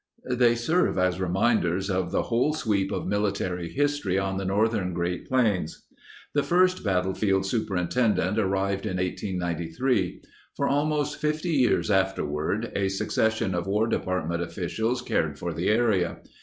[0.31, 5.27] They serve as reminders of the whole sweep of military history on the northern Great
[5.27, 5.85] Plains.
[6.33, 10.23] The first battlefield superintendent arrived in 1893.
[10.57, 16.17] For almost 50 years afterward, a succession of War Department officials cared for the area.